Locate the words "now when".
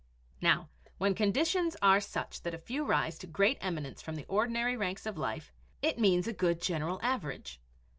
0.41-1.13